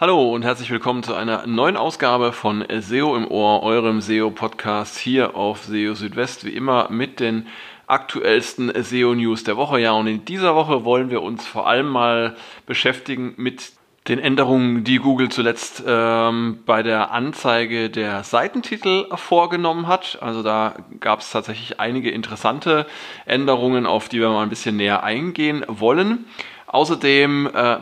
[0.00, 5.34] Hallo und herzlich willkommen zu einer neuen Ausgabe von SEO im Ohr, eurem SEO-Podcast hier
[5.34, 7.48] auf SEO Südwest, wie immer mit den
[7.88, 9.80] aktuellsten SEO-News der Woche.
[9.80, 13.72] Ja, und in dieser Woche wollen wir uns vor allem mal beschäftigen mit
[14.06, 20.18] den Änderungen, die Google zuletzt ähm, bei der Anzeige der Seitentitel vorgenommen hat.
[20.22, 22.86] Also da gab es tatsächlich einige interessante
[23.26, 26.26] Änderungen, auf die wir mal ein bisschen näher eingehen wollen.
[26.68, 27.78] Außerdem äh,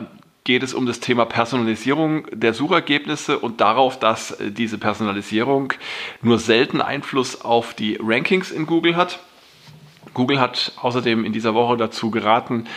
[0.46, 5.72] geht es um das Thema Personalisierung der Suchergebnisse und darauf, dass äh, diese Personalisierung
[6.22, 9.18] nur selten Einfluss auf die Rankings in Google hat.
[10.14, 12.68] Google hat außerdem in dieser Woche dazu geraten,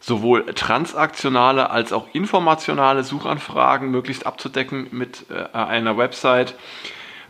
[0.00, 6.54] sowohl transaktionale als auch informationale Suchanfragen möglichst abzudecken mit äh, einer Website.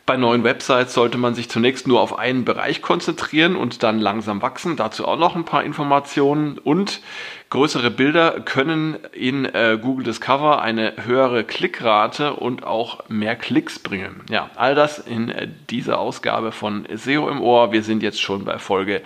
[0.07, 4.43] Bei neuen Websites sollte man sich zunächst nur auf einen Bereich konzentrieren und dann langsam
[4.43, 4.77] wachsen.
[4.77, 6.59] Dazu auch noch ein paar Informationen.
[6.59, 7.01] Und
[7.49, 14.21] größere Bilder können in äh, Google Discover eine höhere Klickrate und auch mehr Klicks bringen.
[14.29, 17.73] Ja, all das in äh, dieser Ausgabe von SEO im Ohr.
[17.73, 19.01] Wir sind jetzt schon bei Folge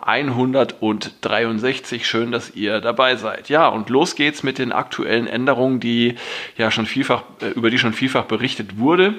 [0.00, 2.06] 163.
[2.06, 3.50] Schön, dass ihr dabei seid.
[3.50, 6.14] Ja, und los geht's mit den aktuellen Änderungen, die
[6.56, 9.14] ja schon vielfach, äh, über die schon vielfach berichtet wurde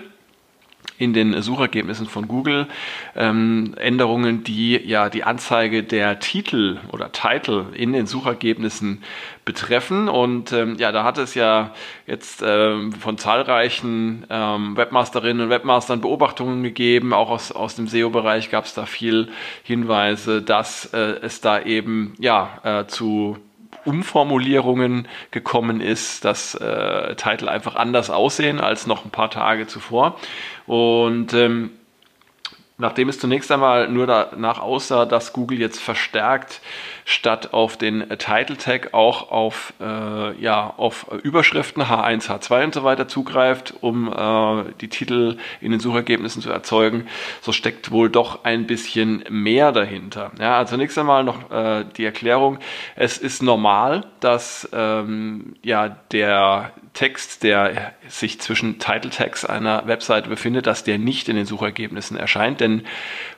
[0.99, 2.67] in den Suchergebnissen von Google
[3.15, 9.01] ähm, Änderungen, die ja die Anzeige der Titel oder Title in den Suchergebnissen
[9.45, 10.09] betreffen.
[10.09, 11.73] Und ähm, ja, da hat es ja
[12.05, 17.13] jetzt ähm, von zahlreichen ähm, Webmasterinnen und Webmastern Beobachtungen gegeben.
[17.13, 19.29] Auch aus, aus dem SEO-Bereich gab es da viel
[19.63, 23.37] Hinweise, dass äh, es da eben ja äh, zu
[23.85, 30.17] Umformulierungen gekommen ist, dass äh, Titel einfach anders aussehen als noch ein paar Tage zuvor.
[30.65, 31.71] Und ähm,
[32.77, 36.61] nachdem es zunächst einmal nur danach aussah, dass Google jetzt verstärkt
[37.09, 42.83] statt auf den Title Tag auch auf, äh, ja, auf Überschriften H1, H2 und so
[42.83, 47.07] weiter zugreift, um äh, die Titel in den Suchergebnissen zu erzeugen,
[47.41, 50.31] so steckt wohl doch ein bisschen mehr dahinter.
[50.39, 52.59] Ja, also zunächst einmal noch äh, die Erklärung.
[52.95, 60.29] Es ist normal, dass ähm, ja, der Text, der sich zwischen Title Tags einer Webseite
[60.29, 62.83] befindet, dass der nicht in den Suchergebnissen erscheint, denn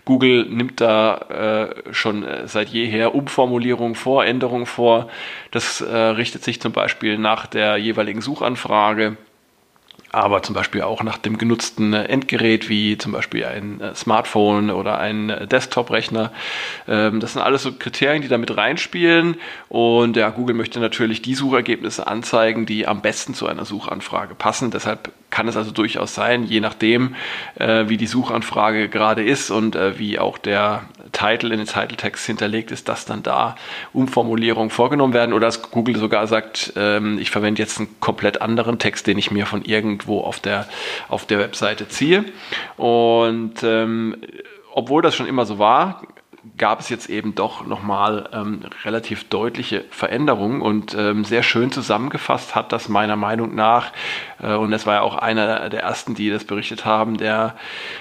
[0.06, 3.14] Google nimmt da äh, schon äh, seit jeher
[3.62, 5.08] Umformulierungen vor, Änderungen vor.
[5.52, 9.18] Das äh, richtet sich zum Beispiel nach der jeweiligen Suchanfrage
[10.14, 15.00] aber zum Beispiel auch nach dem genutzten Endgerät, wie zum Beispiel ein äh, Smartphone oder
[15.00, 16.34] ein äh, Desktop-Rechner.
[16.86, 19.38] Ähm, das sind alles so Kriterien, die da mit reinspielen.
[19.70, 24.70] Und ja, Google möchte natürlich die Suchergebnisse anzeigen, die am besten zu einer Suchanfrage passen.
[24.70, 27.16] Deshalb kann es also durchaus sein, je nachdem,
[27.56, 32.25] äh, wie die Suchanfrage gerade ist und wie auch der Title in den Title Text
[32.25, 33.56] hinterlegt ist, dass dann da
[33.94, 38.80] Umformulierungen vorgenommen werden oder dass Google sogar sagt, ähm, ich verwende jetzt einen komplett anderen
[38.80, 40.68] Text, den ich mir von irgendwo auf der,
[41.09, 42.25] auf der Webseite ziehe.
[42.78, 44.16] Und ähm,
[44.74, 46.02] obwohl das schon immer so war,
[46.57, 52.56] gab es jetzt eben doch nochmal ähm, relativ deutliche Veränderungen und ähm, sehr schön zusammengefasst
[52.56, 53.91] hat das meiner Meinung nach,
[54.41, 57.56] äh, und das war ja auch einer der ersten, die das berichtet haben, der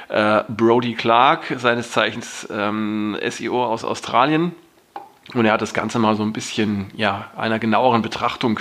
[0.08, 4.54] äh, Brody Clark, seines Zeichens ähm, SEO aus Australien.
[5.34, 8.58] Und er hat das Ganze mal so ein bisschen ja, einer genaueren Betrachtung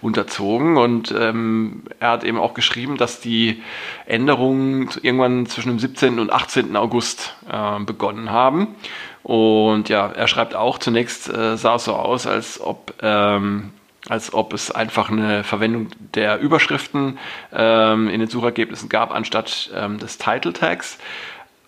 [0.00, 0.76] unterzogen.
[0.76, 3.62] Und ähm, er hat eben auch geschrieben, dass die
[4.06, 6.18] Änderungen irgendwann zwischen dem 17.
[6.18, 6.74] und 18.
[6.76, 8.68] August äh, begonnen haben.
[9.22, 13.72] Und ja, er schreibt auch, zunächst äh, sah es so aus, als ob, ähm,
[14.08, 17.18] als ob es einfach eine Verwendung der Überschriften
[17.52, 20.98] ähm, in den Suchergebnissen gab, anstatt ähm, des Title Tags.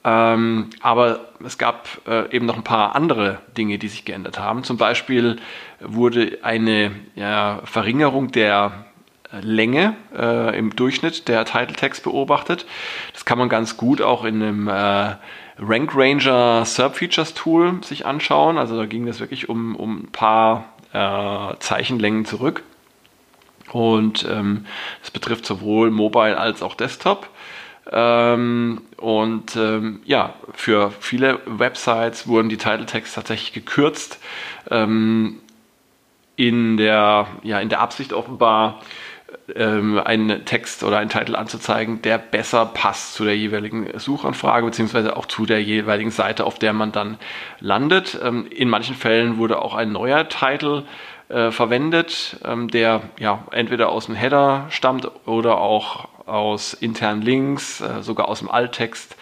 [0.08, 4.64] Ähm, aber es gab äh, eben noch ein paar andere Dinge, die sich geändert haben.
[4.64, 5.36] Zum Beispiel
[5.80, 8.86] wurde eine ja, Verringerung der
[9.42, 12.64] Länge äh, im Durchschnitt der Title Tags beobachtet.
[13.12, 15.16] Das kann man ganz gut auch in einem äh,
[15.58, 18.56] Rank Ranger Serp Features Tool sich anschauen.
[18.56, 22.62] Also da ging es wirklich um, um ein paar äh, Zeichenlängen zurück.
[23.72, 24.64] Und ähm,
[25.02, 27.28] das betrifft sowohl Mobile als auch Desktop.
[27.90, 34.20] Ähm, und ähm, ja, für viele Websites wurden die Tags tatsächlich gekürzt.
[34.70, 35.38] Ähm,
[36.36, 38.80] in, der, ja, in der Absicht offenbar,
[39.54, 45.16] ähm, einen Text oder einen Titel anzuzeigen, der besser passt zu der jeweiligen Suchanfrage beziehungsweise
[45.16, 47.18] auch zu der jeweiligen Seite, auf der man dann
[47.60, 48.18] landet.
[48.22, 50.84] Ähm, in manchen Fällen wurde auch ein neuer Titel
[51.28, 57.80] äh, verwendet, ähm, der ja entweder aus dem Header stammt oder auch aus internen Links,
[57.80, 59.16] äh, sogar aus dem Alttext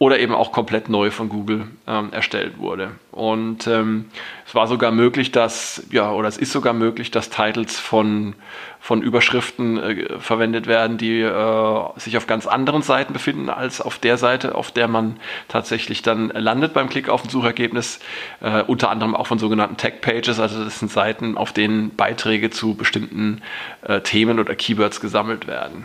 [0.00, 2.92] oder eben auch komplett neu von Google ähm, erstellt wurde.
[3.12, 4.06] Und ähm,
[4.46, 8.34] es war sogar möglich, dass, ja, oder es ist sogar möglich, dass Titles von,
[8.80, 13.98] von Überschriften äh, verwendet werden, die äh, sich auf ganz anderen Seiten befinden, als auf
[13.98, 18.00] der Seite, auf der man tatsächlich dann landet beim Klick auf ein Suchergebnis.
[18.40, 22.74] Äh, unter anderem auch von sogenannten Tag-Pages, also das sind Seiten, auf denen Beiträge zu
[22.74, 23.42] bestimmten
[23.82, 25.84] äh, Themen oder Keywords gesammelt werden.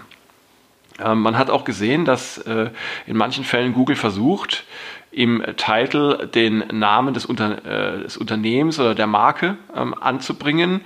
[1.04, 2.70] Ähm, man hat auch gesehen, dass äh,
[3.06, 4.66] in manchen Fällen Google versucht,
[5.12, 10.82] im Titel den Namen des, Unter äh, des Unternehmens oder der Marke ähm, anzubringen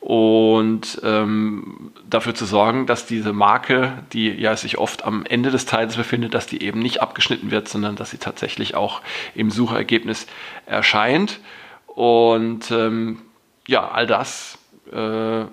[0.00, 5.64] und ähm, dafür zu sorgen, dass diese Marke, die ja sich oft am Ende des
[5.64, 9.00] Titels befindet, dass die eben nicht abgeschnitten wird, sondern dass sie tatsächlich auch
[9.34, 10.26] im Suchergebnis
[10.66, 11.40] erscheint.
[11.86, 13.22] Und ähm,
[13.66, 14.58] ja, all das
[14.92, 15.44] äh,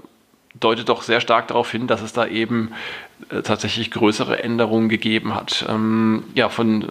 [0.60, 2.72] deutet doch sehr stark darauf hin, dass es da eben
[3.30, 5.66] äh, tatsächlich größere Änderungen gegeben hat.
[5.70, 6.88] Ähm, ja, von äh,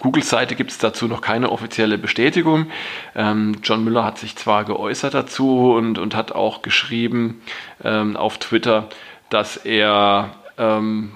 [0.00, 2.66] Googles Seite gibt es dazu noch keine offizielle Bestätigung.
[3.14, 7.42] Ähm, John Müller hat sich zwar geäußert dazu und, und hat auch geschrieben
[7.84, 8.88] ähm, auf Twitter,
[9.28, 11.12] dass er ähm,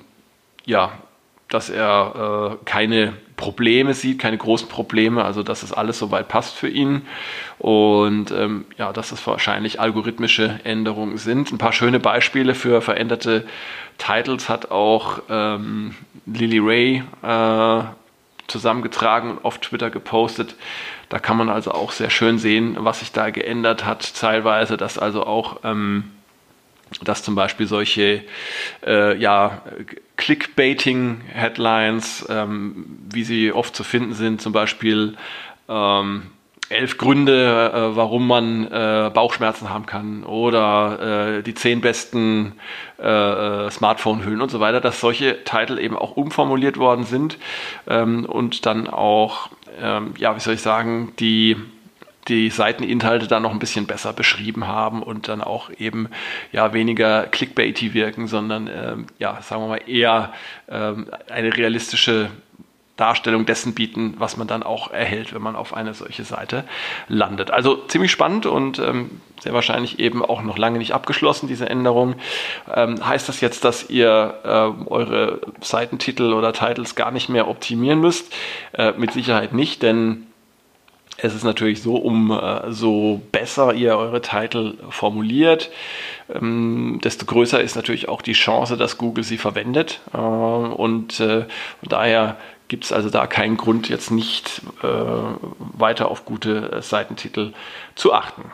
[0.67, 0.93] ja,
[1.55, 6.55] dass er äh, keine Probleme sieht, keine großen Probleme, also dass es alles soweit passt
[6.55, 7.03] für ihn
[7.59, 11.53] und ähm, ja, dass es wahrscheinlich algorithmische Änderungen sind.
[11.53, 13.47] Ein paar schöne Beispiele für veränderte
[13.99, 15.95] Titles hat auch ähm,
[16.27, 17.85] Lily Ray äh,
[18.47, 20.55] zusammengetragen und auf Twitter gepostet.
[21.09, 24.99] Da kann man also auch sehr schön sehen, was sich da geändert hat, teilweise, dass
[24.99, 26.11] also auch ähm,
[27.03, 28.23] dass zum Beispiel solche
[28.87, 29.63] äh, ja,
[30.17, 35.17] Clickbaiting-Headlines, ähm, wie sie oft zu finden sind, zum Beispiel
[35.69, 36.23] ähm,
[36.69, 42.55] elf Gründe, äh, warum man äh, Bauchschmerzen haben kann oder äh, die zehn besten
[42.99, 47.39] äh, äh, Smartphone-Hüllen und so weiter, dass solche Titel eben auch umformuliert worden sind
[47.87, 49.51] ähm, und dann auch,
[49.81, 51.57] ähm, ja, wie soll ich sagen, die
[52.29, 56.09] die Seiteninhalte dann noch ein bisschen besser beschrieben haben und dann auch eben
[56.53, 60.33] ja weniger clickbaity wirken, sondern ähm, ja, sagen wir mal eher
[60.69, 62.31] ähm, eine realistische
[62.97, 66.65] Darstellung dessen bieten, was man dann auch erhält, wenn man auf eine solche Seite
[67.09, 67.51] landet.
[67.51, 72.15] Also ziemlich spannend und ähm, sehr wahrscheinlich eben auch noch lange nicht abgeschlossen, diese Änderung.
[72.73, 78.01] Ähm, heißt das jetzt, dass ihr äh, eure Seitentitel oder Titles gar nicht mehr optimieren
[78.01, 78.33] müsst?
[78.73, 80.29] Äh, mit Sicherheit nicht, denn
[81.17, 85.71] es ist natürlich so, um äh, so besser ihr eure Titel formuliert,
[86.33, 90.01] ähm, desto größer ist natürlich auch die Chance, dass Google sie verwendet.
[90.13, 91.47] Äh, und äh,
[91.83, 92.37] daher
[92.69, 97.53] gibt es also da keinen Grund, jetzt nicht äh, weiter auf gute Seitentitel
[97.95, 98.51] zu achten.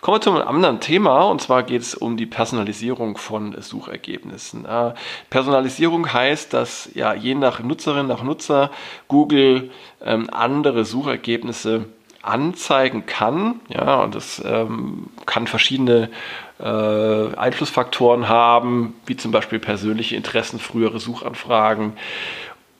[0.00, 4.64] Kommen wir zu einem anderen Thema und zwar geht es um die Personalisierung von Suchergebnissen.
[4.64, 4.94] Äh,
[5.30, 8.70] Personalisierung heißt, dass ja je nach Nutzerin, nach Nutzer
[9.08, 9.70] Google
[10.04, 11.86] ähm, andere Suchergebnisse
[12.22, 13.60] anzeigen kann.
[13.68, 16.10] Ja, und das ähm, kann verschiedene
[16.58, 21.94] äh, Einflussfaktoren haben, wie zum Beispiel persönliche Interessen, frühere Suchanfragen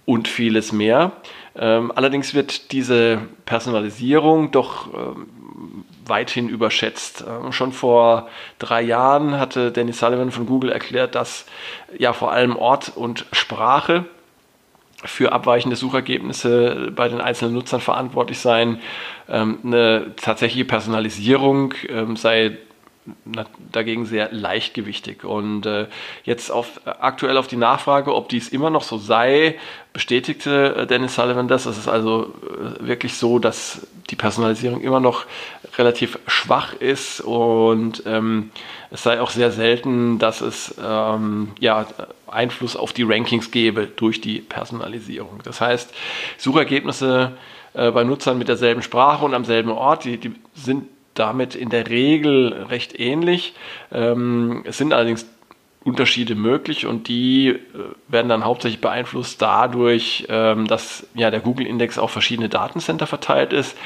[0.07, 1.13] und vieles mehr.
[1.57, 5.27] Ähm, allerdings wird diese Personalisierung doch ähm,
[6.07, 7.25] weithin überschätzt.
[7.27, 8.29] Ähm, schon vor
[8.59, 11.47] drei Jahren hatte Danny Sullivan von Google erklärt, dass
[11.97, 14.05] ja vor allem Ort und Sprache
[15.05, 18.81] für abweichende Suchergebnisse bei den einzelnen Nutzern verantwortlich seien.
[19.29, 22.59] Ähm, eine tatsächliche Personalisierung ähm, sei
[23.71, 25.25] dagegen sehr leichtgewichtig.
[25.25, 25.87] Und äh,
[26.25, 29.59] jetzt auf, aktuell auf die Nachfrage, ob dies immer noch so sei,
[29.93, 31.67] bestätigte äh, Dennis Sullivan das.
[31.67, 35.27] Es ist also äh, wirklich so, dass die Personalisierung immer noch
[35.77, 38.51] relativ schwach ist und ähm,
[38.91, 41.87] es sei auch sehr selten, dass es ähm, ja,
[42.27, 45.41] Einfluss auf die Rankings gebe durch die Personalisierung.
[45.43, 45.93] Das heißt,
[46.39, 47.33] Suchergebnisse
[47.73, 51.71] äh, bei Nutzern mit derselben Sprache und am selben Ort, die, die sind damit in
[51.71, 53.55] der Regel recht ähnlich.
[53.93, 55.27] Ähm, es sind allerdings
[55.85, 57.59] Unterschiede möglich und die äh,
[58.09, 63.77] werden dann hauptsächlich beeinflusst dadurch, ähm, dass ja der Google-Index auf verschiedene Datencenter verteilt ist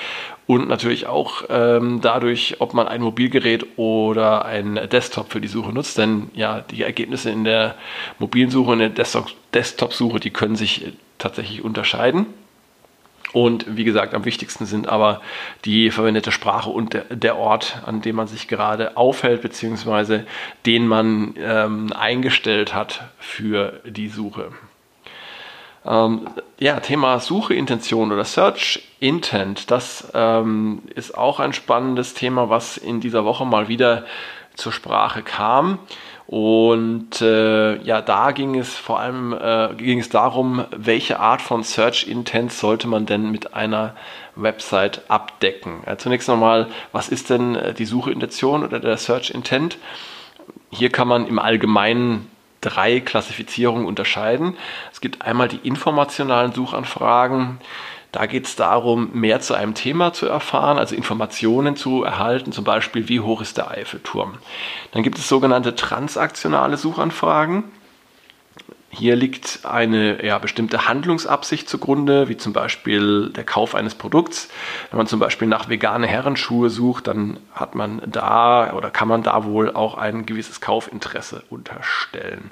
[0.47, 5.73] und natürlich auch ähm, dadurch, ob man ein Mobilgerät oder ein Desktop für die Suche
[5.73, 7.75] nutzt, denn ja die Ergebnisse in der
[8.21, 9.07] mobilen Suche und der
[9.53, 12.27] Desktop-Suche, die können sich tatsächlich unterscheiden.
[13.33, 15.21] Und wie gesagt, am wichtigsten sind aber
[15.65, 20.27] die verwendete Sprache und der, Ort, an dem man sich gerade aufhält, beziehungsweise
[20.65, 24.53] den man ähm, eingestellt hat für die Suche.
[25.85, 32.77] Ähm, ja, Thema Sucheintention oder Search Intent, das ähm, ist auch ein spannendes Thema, was
[32.79, 34.05] in dieser Woche mal wieder
[34.55, 35.79] zur Sprache kam.
[36.29, 41.63] Und äh, ja, da ging es vor allem äh, ging es darum, welche Art von
[41.63, 43.97] Search Intent sollte man denn mit einer
[44.37, 45.83] Website abdecken.
[45.87, 49.79] Ja, zunächst nochmal, was ist denn äh, die Suchintention oder der Search Intent?
[50.71, 52.31] Hier kann man im Allgemeinen
[52.61, 54.55] drei Klassifizierungen unterscheiden.
[54.93, 57.59] Es gibt einmal die informationalen Suchanfragen.
[58.13, 62.65] Da geht es darum, mehr zu einem Thema zu erfahren, also Informationen zu erhalten, zum
[62.65, 64.39] Beispiel, wie hoch ist der Eiffelturm.
[64.93, 67.65] Dann gibt es sogenannte transaktionale Suchanfragen.
[68.91, 74.49] Hier liegt eine ja, bestimmte Handlungsabsicht zugrunde, wie zum Beispiel der Kauf eines Produkts.
[74.91, 79.23] Wenn man zum Beispiel nach vegane Herrenschuhe sucht, dann hat man da oder kann man
[79.23, 82.51] da wohl auch ein gewisses Kaufinteresse unterstellen.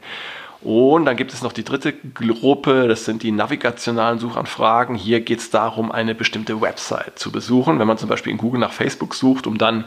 [0.62, 4.96] Und dann gibt es noch die dritte Gruppe, das sind die navigationalen Suchanfragen.
[4.96, 7.78] Hier geht es darum, eine bestimmte Website zu besuchen.
[7.78, 9.84] Wenn man zum Beispiel in Google nach Facebook sucht, um dann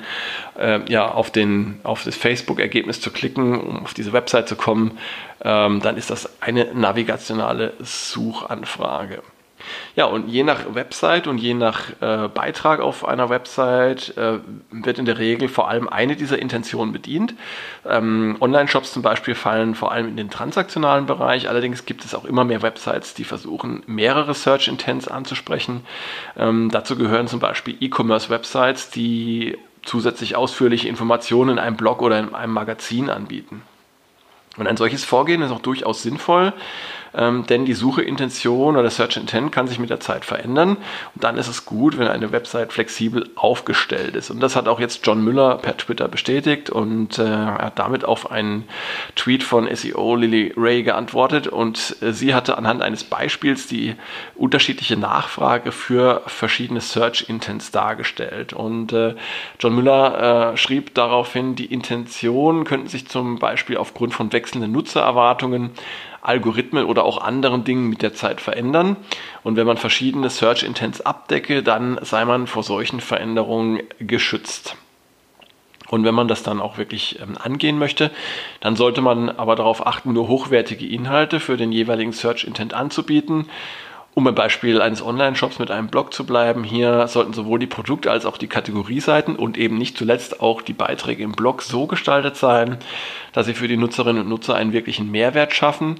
[0.58, 4.98] äh, ja, auf, den, auf das Facebook-Ergebnis zu klicken, um auf diese Website zu kommen,
[5.42, 9.24] ähm, dann ist das eine navigationale Suchanfrage.
[9.96, 14.40] Ja, und je nach Website und je nach äh, Beitrag auf einer Website äh,
[14.72, 17.34] wird in der Regel vor allem eine dieser Intentionen bedient.
[17.86, 21.50] Ähm, Online-Shops zum Beispiel fallen vor allem in den transaktionalen Bereich.
[21.50, 25.86] Allerdings gibt es auch immer mehr Websites, die versuchen, mehrere Search-Intents anzusprechen.
[26.38, 32.34] Ähm, dazu gehören zum Beispiel E-Commerce-Websites, die zusätzlich ausführliche Informationen in einem Blog oder in
[32.34, 33.62] einem Magazin anbieten.
[34.58, 36.54] Und ein solches Vorgehen ist auch durchaus sinnvoll,
[37.14, 40.78] ähm, denn die Sucheintention oder Search Intent kann sich mit der Zeit verändern
[41.16, 44.30] und dann ist es gut, wenn eine Website flexibel aufgestellt ist.
[44.30, 48.32] Und das hat auch jetzt John Müller per Twitter bestätigt und äh, hat damit auf
[48.32, 48.66] einen
[49.16, 53.96] Tweet von SEO Lily Ray geantwortet und äh, sie hatte anhand eines Beispiels die
[54.36, 58.54] unterschiedliche Nachfrage für verschiedene Search Intents dargestellt.
[58.54, 59.16] Und äh,
[59.60, 65.72] John Müller äh, schrieb daraufhin, die Intentionen könnten sich zum Beispiel aufgrund von wechselnden Nutzererwartungen
[66.22, 68.98] Algorithmen oder auch anderen Dingen mit der Zeit verändern.
[69.44, 74.76] Und wenn man verschiedene Search Intents abdecke, dann sei man vor solchen Veränderungen geschützt.
[75.90, 78.12] Und wenn man das dann auch wirklich ähm, angehen möchte,
[78.60, 83.50] dann sollte man aber darauf achten, nur hochwertige Inhalte für den jeweiligen Search Intent anzubieten
[84.16, 88.08] um beim Beispiel eines Online-Shops mit einem Blog zu bleiben, hier sollten sowohl die Produkt-
[88.08, 92.36] als auch die Kategorieseiten und eben nicht zuletzt auch die Beiträge im Blog so gestaltet
[92.36, 92.78] sein,
[93.34, 95.96] dass sie für die Nutzerinnen und Nutzer einen wirklichen Mehrwert schaffen.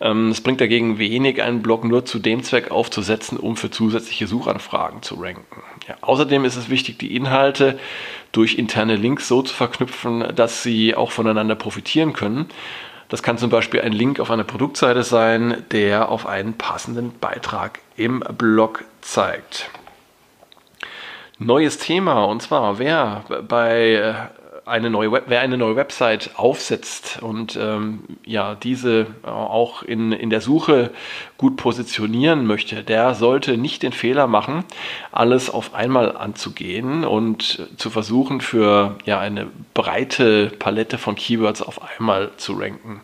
[0.00, 4.26] Ähm, es bringt dagegen wenig, einen Blog nur zu dem Zweck aufzusetzen, um für zusätzliche
[4.26, 5.62] Suchanfragen zu ranken.
[5.88, 7.78] Ja, außerdem ist es wichtig, die Inhalte
[8.32, 12.46] durch interne Links so zu verknüpfen, dass sie auch voneinander profitieren können.
[13.08, 17.80] Das kann zum Beispiel ein Link auf einer Produktseite sein, der auf einen passenden Beitrag
[17.96, 19.70] im Blog zeigt.
[21.38, 24.14] Neues Thema und zwar, wer bei äh,
[24.68, 30.30] eine neue Web, wer eine neue Website aufsetzt und ähm, ja diese auch in, in
[30.30, 30.90] der Suche
[31.36, 34.64] gut positionieren möchte, der sollte nicht den Fehler machen,
[35.12, 41.80] alles auf einmal anzugehen und zu versuchen, für ja eine breite Palette von Keywords auf
[41.82, 43.00] einmal zu ranken.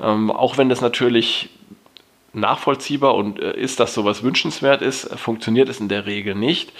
[0.00, 1.50] Ähm, auch wenn das natürlich
[2.32, 6.72] nachvollziehbar und äh, ist, dass sowas wünschenswert ist, funktioniert es in der Regel nicht.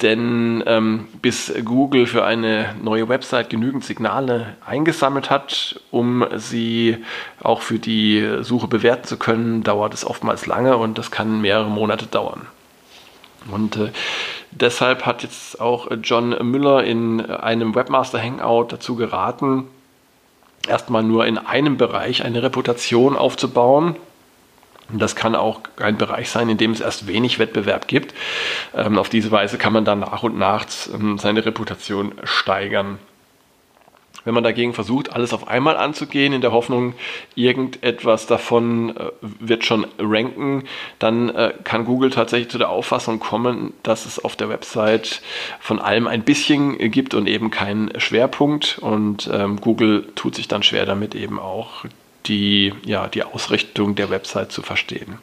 [0.00, 6.98] Denn ähm, bis Google für eine neue Website genügend Signale eingesammelt hat, um sie
[7.42, 11.70] auch für die Suche bewerten zu können, dauert es oftmals lange und das kann mehrere
[11.70, 12.46] Monate dauern.
[13.50, 13.90] Und äh,
[14.50, 19.66] deshalb hat jetzt auch John Müller in einem Webmaster Hangout dazu geraten,
[20.68, 23.96] erstmal nur in einem Bereich eine Reputation aufzubauen,
[25.00, 28.14] das kann auch ein Bereich sein, in dem es erst wenig Wettbewerb gibt.
[28.74, 32.98] Ähm, auf diese Weise kann man dann nach und nach ähm, seine Reputation steigern.
[34.24, 36.94] Wenn man dagegen versucht, alles auf einmal anzugehen, in der Hoffnung,
[37.34, 40.64] irgendetwas davon äh, wird schon ranken,
[40.98, 45.22] dann äh, kann Google tatsächlich zu der Auffassung kommen, dass es auf der Website
[45.58, 48.78] von allem ein bisschen gibt und eben keinen Schwerpunkt.
[48.80, 51.84] Und ähm, Google tut sich dann schwer damit eben auch
[52.26, 55.18] die, ja, die Ausrichtung der Website zu verstehen.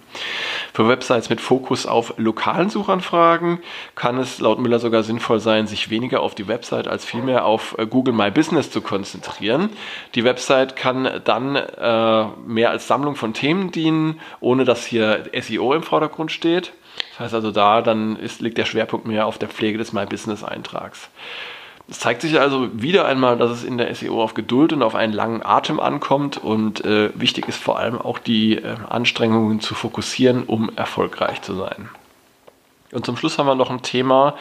[0.73, 3.59] Für Websites mit Fokus auf lokalen Suchanfragen
[3.95, 7.75] kann es laut Müller sogar sinnvoll sein, sich weniger auf die Website als vielmehr auf
[7.77, 9.69] äh, Google My Business zu konzentrieren.
[10.15, 15.73] Die Website kann dann äh, mehr als Sammlung von Themen dienen, ohne dass hier SEO
[15.73, 16.73] im Vordergrund steht.
[17.11, 20.05] Das heißt also, da dann ist, liegt der Schwerpunkt mehr auf der Pflege des My
[20.05, 21.09] Business Eintrags.
[21.89, 24.93] Es zeigt sich also wieder einmal, dass es in der SEO auf Geduld und auf
[24.93, 29.73] einen langen Atem ankommt und äh, wichtig ist vor allem auch die äh, Anstrengungen zu
[29.73, 31.89] fokussieren, um erfolgreich zu sein.
[32.91, 34.35] Und zum Schluss haben wir noch ein Thema,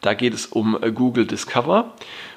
[0.00, 1.92] da geht es um äh, Google Discover.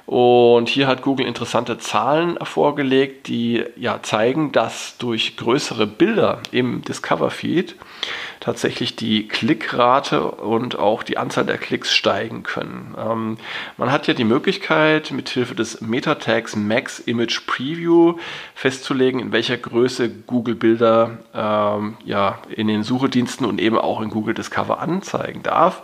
[0.06, 6.82] Und hier hat Google interessante Zahlen vorgelegt, die ja zeigen, dass durch größere Bilder im
[6.82, 7.76] Discover Feed
[8.42, 12.94] tatsächlich die Klickrate und auch die Anzahl der Klicks steigen können.
[12.98, 13.38] Ähm,
[13.78, 18.18] man hat ja die Möglichkeit, mithilfe des Meta-Tags Max Image Preview
[18.56, 24.10] festzulegen, in welcher Größe Google Bilder ähm, ja, in den Suchediensten und eben auch in
[24.10, 25.82] Google Discover anzeigen darf.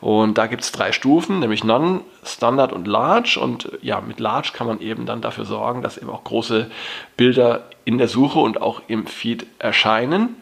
[0.00, 3.38] Und da gibt es drei Stufen, nämlich None, Standard und Large.
[3.40, 6.70] Und ja, mit Large kann man eben dann dafür sorgen, dass eben auch große
[7.16, 10.36] Bilder in der Suche und auch im Feed erscheinen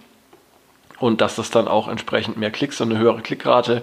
[0.99, 3.83] und dass das dann auch entsprechend mehr Klicks und eine höhere Klickrate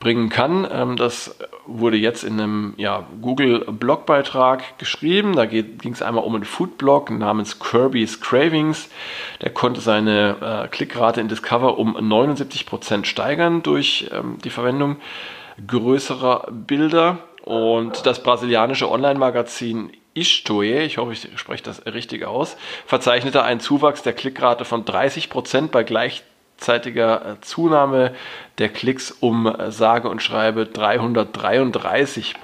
[0.00, 0.66] bringen kann.
[0.70, 5.34] Ähm, das wurde jetzt in einem ja, Google-Blogbeitrag geschrieben.
[5.34, 8.88] Da ging es einmal um einen Foodblog namens Kirby's Cravings.
[9.42, 14.96] Der konnte seine äh, Klickrate in Discover um 79% steigern durch ähm, die Verwendung
[15.66, 17.18] größerer Bilder.
[17.44, 24.02] Und das brasilianische Online-Magazin Istoe, ich hoffe, ich spreche das richtig aus, verzeichnete einen Zuwachs
[24.02, 28.14] der Klickrate von 30% bei gleichzeitiger äh, Zunahme
[28.58, 32.34] der Klicks um äh, sage und schreibe 333%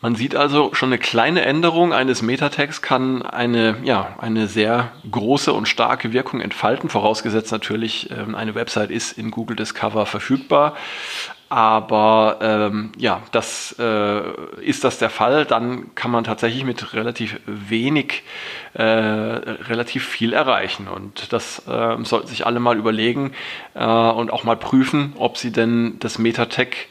[0.00, 5.52] Man sieht also schon eine kleine Änderung eines Metatext kann eine, ja, eine sehr große
[5.52, 10.76] und starke Wirkung entfalten, vorausgesetzt natürlich, ähm, eine Website ist in Google Discover verfügbar.
[11.48, 17.38] Aber ähm, ja, das äh, ist das der Fall, dann kann man tatsächlich mit relativ
[17.46, 18.24] wenig
[18.74, 20.88] äh, relativ viel erreichen.
[20.88, 23.32] Und das äh, sollten sich alle mal überlegen
[23.74, 26.88] äh, und auch mal prüfen, ob sie denn das Metatech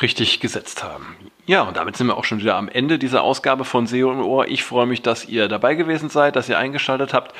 [0.00, 1.16] richtig gesetzt haben.
[1.46, 4.20] Ja, und damit sind wir auch schon wieder am Ende dieser Ausgabe von SEO im
[4.20, 4.46] Ohr.
[4.48, 7.34] Ich freue mich, dass ihr dabei gewesen seid, dass ihr eingeschaltet habt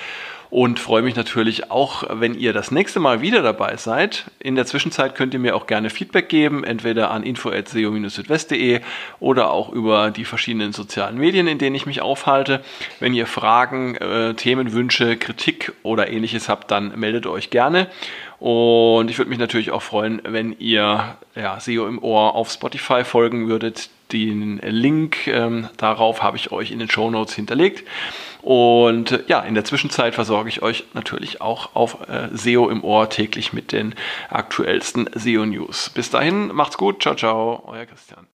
[0.50, 4.30] und freue mich natürlich auch, wenn ihr das nächste Mal wieder dabei seid.
[4.38, 8.80] In der Zwischenzeit könnt ihr mir auch gerne Feedback geben, entweder an info@seo-südwest.de
[9.20, 12.62] oder auch über die verschiedenen sozialen Medien, in denen ich mich aufhalte.
[13.00, 17.88] Wenn ihr Fragen, äh, Themenwünsche, Kritik oder ähnliches habt, dann meldet euch gerne.
[18.38, 23.05] Und ich würde mich natürlich auch freuen, wenn ihr ja, SEO im Ohr auf Spotify
[23.05, 23.90] folgen würdet.
[24.12, 27.85] Den Link ähm, darauf habe ich euch in den Show Notes hinterlegt.
[28.42, 32.85] Und äh, ja, in der Zwischenzeit versorge ich euch natürlich auch auf äh, SEO im
[32.85, 33.94] Ohr täglich mit den
[34.31, 35.90] aktuellsten SEO News.
[35.90, 38.29] Bis dahin, macht's gut, ciao, ciao, euer Christian.